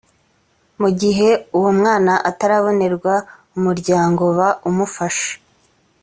mu 0.79 0.89
gihe 0.99 1.29
uwo 1.57 1.69
mwana 1.79 2.13
atarabonerwa 2.29 3.13
umuryango 3.57 4.23
ba 4.37 4.49
umufashe 4.69 5.31